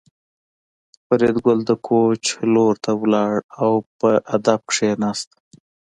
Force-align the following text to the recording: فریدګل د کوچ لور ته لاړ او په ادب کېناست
فریدګل 1.05 1.59
د 1.69 1.71
کوچ 1.87 2.23
لور 2.53 2.73
ته 2.83 2.91
لاړ 3.13 3.35
او 3.61 3.71
په 3.99 4.09
ادب 4.35 4.61
کېناست 4.73 5.29